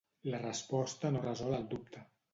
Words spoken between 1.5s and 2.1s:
el dubte.